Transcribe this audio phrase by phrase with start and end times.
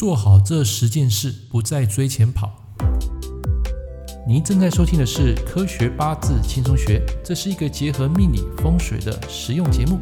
[0.00, 2.58] 做好这十件事，不再追钱跑。
[4.26, 10.00] 您正在收听的是《科学八字轻松学》，这是一个结合命理风水的实用节目。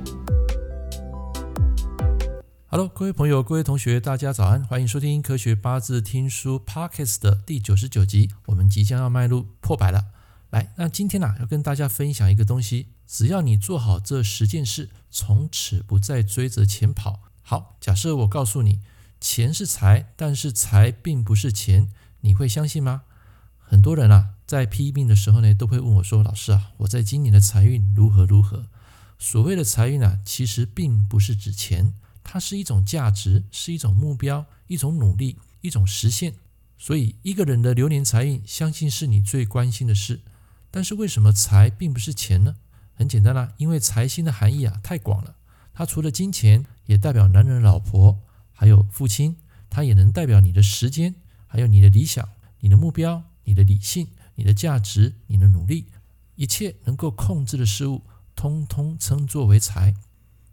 [2.68, 8.30] Hello，各位朋友、各位同学，大家早安，欢迎收听《科学八字听书 Podcast》的第九十九集。
[8.46, 10.04] 我们即将要迈入破百了。
[10.50, 17.22] 来，那今天呢、要跟大家分享一个东西，只要你做好这十件事，从此不再追着钱跑。
[17.42, 18.78] 好，假设我告诉你。
[19.20, 21.88] 钱是财，但是财并不是钱，
[22.20, 23.02] 你会相信吗？
[23.58, 28.66] 很多人啊，在批命的时候呢，都会问我说：“老师啊，我在今年的财运如何如何？”
[29.18, 36.34] 所谓的财运啊，其实并不是指钱，它是一种价值，是一种目标，一种努力，一种实现。
[36.78, 40.20] 所以，一个人的流年财运，相信是你最关心的事。
[40.70, 42.54] 但是，为什么财并不是钱呢？
[42.94, 45.34] 很简单啦、因为财星的含义啊，太广了。
[45.74, 48.20] 它除了金钱，也代表男人、老婆。
[48.60, 49.36] 还有父亲，
[49.70, 51.14] 他也能代表你的时间，
[51.46, 55.86] 还有你的理想、你的目标、你的理性、你的价值、你的努力，
[56.34, 58.02] 一切能够控制的事物，
[58.34, 59.94] 通通称作为财。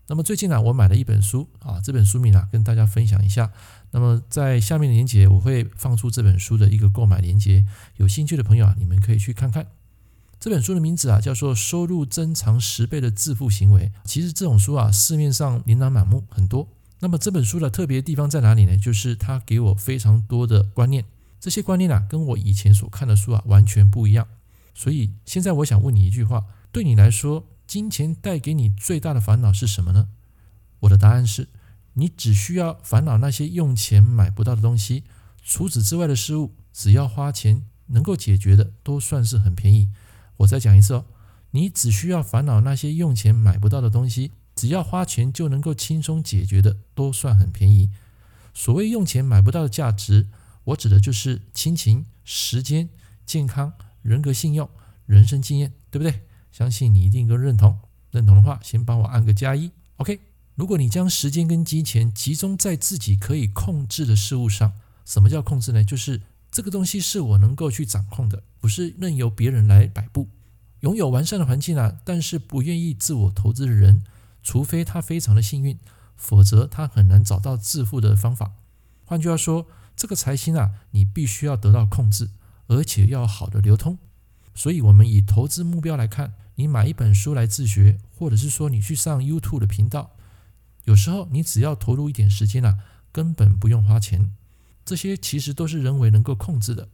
[0.05, 3.52] 那么最近呢、啊，我买了一本书啊，这本书名啊，跟大家分享一下。
[3.89, 7.66] 那么在下面的链接，我会放出这本书的一个购买链接，
[7.97, 9.66] 有兴趣的朋友啊，你们可以去看看。
[10.39, 13.88] 这本书的名字啊，叫做《收入增长十倍的致富行为》。
[14.03, 16.67] 其实这种书啊，市面上琳琅满目，很多。
[16.99, 18.77] 那么这本书的特别地方在哪里呢？
[18.77, 21.05] 就是它给我非常多的观念，
[21.39, 24.27] 这些观念啊，跟我以前所看的书啊完全不一样。
[24.73, 30.07] 所以现在我想问你一句话：对你来说，金钱带给你最大的烦恼是什么呢？
[30.81, 31.47] 我的答案是：
[31.93, 35.03] 你只需要烦恼那些用钱买不到的东西，
[35.43, 39.89] 除此之外的事物，只要花钱能够解决的，都算是很便宜。
[40.38, 41.05] 我再讲一次哦，
[41.51, 44.31] 你只需要烦恼那些用钱买不到的东西。
[44.66, 47.91] 只要花钱就能够轻松解决的，都算很便宜。
[48.52, 50.25] 所谓用钱买不到的价值，
[50.63, 52.89] 我指的就是亲情、时间、
[53.27, 54.67] 健康、人格信用、
[55.05, 56.22] 人生经验，对不对？
[56.52, 57.78] 相信你一定都认同。
[58.09, 59.69] 认同的话，先帮我按个加一。
[59.97, 60.19] OK，
[60.56, 64.73] 如果你将时间跟金钱集中在自己可以控制的事物上，
[65.06, 65.84] 什么叫控制呢？
[65.84, 70.28] 就是这个东西是我能够去掌控的，不是任由别人来摆布。
[70.79, 74.01] 拥有完善的环境啊，但是不愿意自我投资的人。
[74.45, 75.75] 除非他非常的幸运，
[76.16, 78.51] 否则他很难找到致富的方法。
[79.03, 82.29] 换句话说，这个财星啊，你必须要得到控制，
[82.67, 83.97] 而且要好的流通。
[84.53, 90.11] 所以，我们以投资目标来看，你买一本书来自学，或者是说你去上 YouTube 的频道，
[90.83, 92.77] 有时候你只要投入一点时间啊，
[93.12, 94.31] 根本不用花钱。
[94.85, 96.88] 这些其实都是人为能够控制的。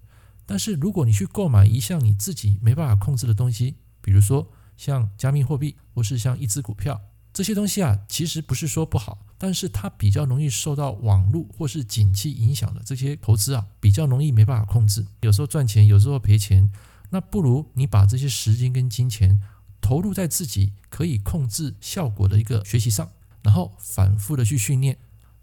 [0.46, 7.02] 但是，如果你去购买一项你自己没办法控制的东西，比如说像加密货币，或是像一只股票。
[7.34, 16.72] 这些东西啊，其实不是说不好，但是它比较容易受到网络或是景气影响的这些投资啊，比较容易没办法控制，有时候赚钱，有时候赔钱。
[17.10, 19.42] 那不如你把这些时间跟金钱
[19.82, 23.10] 投入在自己可以控制效果的一个学习上，
[23.42, 24.98] 然后反复的去训练，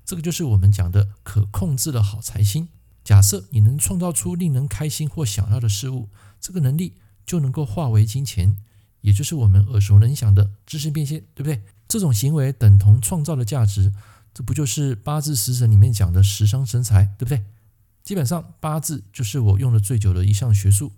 [0.05, 2.69] 这个就是我们讲的可控制的好财星。
[3.05, 6.09] 假设你能创造出令人开心或想要的事物，
[6.41, 6.95] 这个能力
[7.27, 8.59] 就能够化为金钱，
[9.01, 11.63] 也就是我们耳熟能详的知识变现，对不对？
[11.89, 13.93] 这种行为等同创造的价值，
[14.35, 17.43] 这不就是八字食神里面讲的食伤生财，对不对？
[18.05, 20.93] 基本上八字就是我用的最久的一项学术，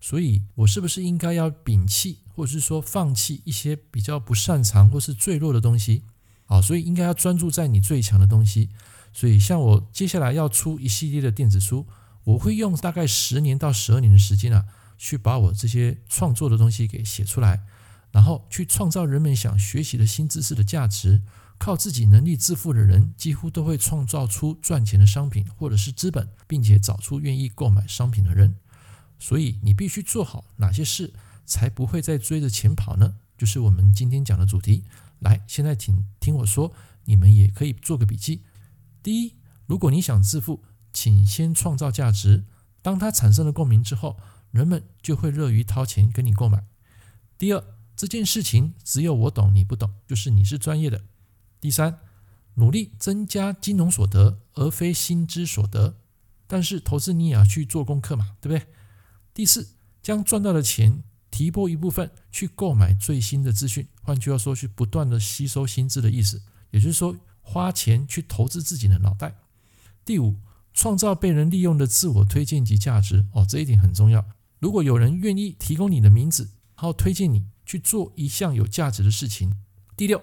[0.00, 6.02] 所以我是不是应该要摒弃，或者是说放弃一些比较不擅长或是最弱的东西？
[6.44, 8.70] 好，所以应该要专注在你最强的东西。
[9.12, 11.86] 所以像我接下来要出一系列的电子书，
[12.24, 14.64] 我会用大概十年到十二年的时间啊，
[14.98, 17.62] 去把我这些创作的东西给写出来。
[18.16, 21.20] 然后去创造人们想学习的新知识的价值，
[21.58, 28.56] 靠自己能力致富的人，几乎都会创造出赚钱的商品或者是资本，并且找出愿意购买商品的人。
[29.18, 31.12] 所以你必须做好哪些事，
[31.44, 33.16] 才不会再追着钱跑呢？
[33.36, 34.84] 就是我们今天讲的主题。
[35.18, 36.72] 来，现在请听我说，
[37.04, 38.44] 你们也可以做个笔记。
[39.02, 39.34] 第一，
[39.66, 42.46] 如果你想致富，请先创造价值。
[42.80, 44.18] 当它产生了共鸣之后，
[44.52, 46.64] 人们就会乐于掏钱跟你购买。
[47.36, 47.62] 第二。
[47.96, 51.02] 这件事情只有我懂，你不懂，就是你是专业的。
[51.60, 51.98] 第三，
[52.54, 55.96] 努力增加金融所得，而非薪资所得。
[56.46, 58.68] 但是投资你也要去做功课嘛，对不对？
[59.32, 59.70] 第四，
[60.02, 66.42] 将赚到的钱提拨一部分去购买最新的资讯，换句话说，去不断的吸收新知的意思。
[66.70, 69.38] 也就是说，花钱去投资自己的脑袋。
[70.04, 70.36] 第五，
[70.72, 73.26] 创造被人利用的自我推荐及价值。
[73.32, 74.24] 哦，这一点很重要。
[74.58, 76.44] 如果有人愿意提供你的名字，
[76.76, 77.46] 然后推荐你。
[77.66, 79.52] 去做一项有价值的事情。
[79.96, 80.22] 第六，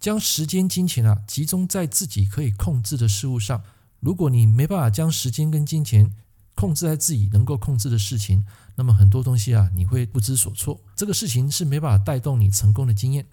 [0.00, 3.62] 将时间、金钱啊集中在自己可以控制的事物上，
[4.00, 6.10] 如果你没办法将时间跟金钱
[6.54, 8.46] 控制在自己能够控制的事情，
[8.76, 10.80] 那么很多东西啊，你会不知所措。
[10.94, 13.26] 这个事情是没办法带动你成功的经验。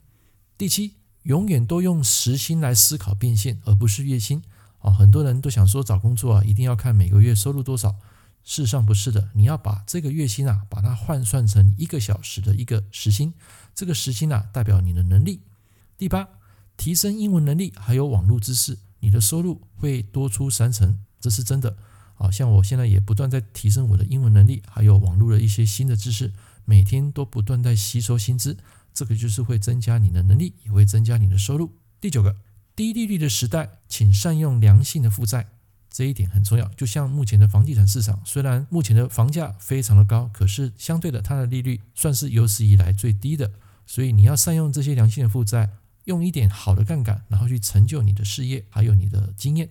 [0.57, 4.41] 第七，永远都用时薪来思考变现，而不是月薪。
[4.79, 7.95] 哦，很多人都想说找工作啊，一定要看每个月收入多少。
[8.43, 13.33] 事实上不是的，你要把这个月薪啊，把它换算成一个小时的一个时薪，
[13.75, 15.41] 这个时薪啊，代表你的能力。
[15.97, 16.27] 第八，
[16.75, 21.77] 提升英文能力还有网络知识，你的收入会多出三成，这是真的。
[22.15, 26.33] 好像我现在也不断在提升我的英文能力，还有网络的一些新的知识，
[26.65, 28.57] 每天都不断在吸收新知，
[28.93, 31.71] 这个就是会增加你的能力，也会增加你的收入。
[31.99, 32.35] 第九个，
[32.75, 35.49] 低利率的时代，请善用良性的负债。
[35.91, 43.51] 这一点很重要，就像目前的房地产市场，虽然目前的房价非常的高，可是相对的，它的利率算是有史以来最低的。
[43.85, 45.69] 所以你要善用这些良性的负债，
[46.05, 49.67] 用一点好的杠杆，然后去成就你的事业，还有你的经验。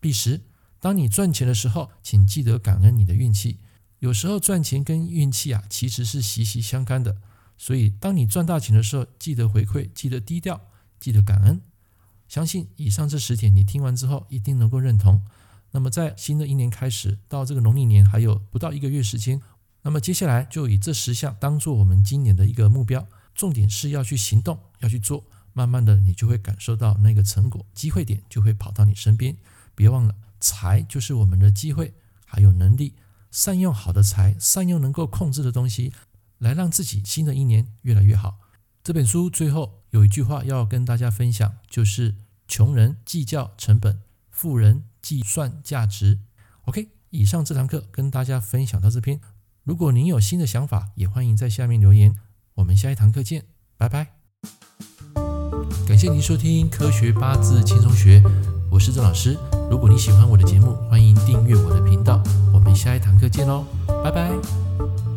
[0.00, 0.40] 第十，
[0.80, 3.58] 当你赚钱的时候，请记得感恩你的运气。
[4.00, 7.16] 有时候赚钱跟运气啊，其实是息息相关的。
[7.56, 10.60] 所以当你赚大钱的时候，记得回馈，记得低调，
[10.98, 11.60] 记得感恩。
[12.26, 15.22] 相信以上这十点，你听完之后一定能够认同。
[15.72, 19.42] 那么在新的一年开始，到这个农历年还有不到一个月时间，
[19.82, 29.36] 那么接下来就以这十项当做我们今年的一个目标，重点是要去行动，要去做，慢慢的你就会感受到那个成果，机会点就会跑到你身边。
[29.74, 31.94] 别忘了，财就是我们的机会，
[32.26, 32.94] 还有能力，
[33.30, 35.92] 善用好的财，善用能够控制的东西，
[36.38, 38.38] 来让自己新的一年越来越好。
[38.84, 42.16] 这本书最后有一句话要跟大家分享，就是
[42.46, 44.00] 穷人计较成本，
[44.42, 46.18] 富人计算价值。
[46.64, 49.20] OK，以上这堂课跟大家分享到这边。
[49.62, 52.16] 如果您有新的想法，也欢迎在下面留言。
[52.54, 53.44] 我们下一堂课见，
[53.76, 54.14] 拜拜。
[55.86, 58.18] 感谢您收听《科学八字轻松学》，
[58.68, 59.38] 我是郑老师。
[59.70, 62.20] 如果你喜欢我的节目，欢迎订阅我的频道。
[62.52, 63.64] 我们下一堂课见喽，
[64.02, 65.11] 拜拜。